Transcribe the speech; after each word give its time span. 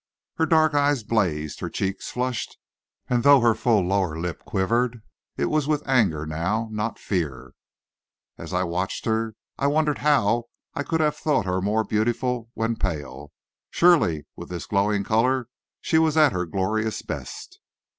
Her 0.37 0.47
dark 0.47 0.73
eyes 0.73 1.03
blazed, 1.03 1.59
her 1.59 1.69
cheeks 1.69 2.09
flushed, 2.09 2.57
and 3.07 3.21
though 3.21 3.39
her 3.41 3.53
full 3.53 3.85
lower 3.87 4.17
lip 4.19 4.43
quivered 4.45 5.03
it 5.37 5.45
was 5.45 5.67
with 5.67 5.87
anger 5.87 6.25
now, 6.25 6.69
not 6.71 6.97
fear. 6.97 7.53
As 8.35 8.51
I 8.51 8.63
watched 8.63 9.05
her, 9.05 9.35
I 9.59 9.67
wondered 9.67 9.99
how 9.99 10.45
I 10.73 10.81
could 10.81 11.01
have 11.01 11.15
thought 11.17 11.45
her 11.45 11.61
more 11.61 11.83
beautiful 11.83 12.49
when 12.55 12.77
pale. 12.77 13.31
Surely 13.69 14.25
with 14.35 14.49
this 14.49 14.65
glowing 14.65 15.03
color 15.03 15.49
she 15.81 15.99
was 15.99 16.17
at 16.17 16.31
her 16.31 16.47
glorious 16.47 17.03
best. 17.03 17.59